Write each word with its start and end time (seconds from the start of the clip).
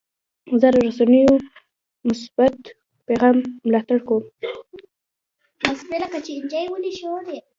زه 0.59 0.67
د 0.73 0.77
رسنیو 0.87 1.31
د 1.43 1.47
مثبت 2.07 2.55
پیغام 3.07 3.37
ملاتړ 3.65 3.99
کوم. 4.07 4.23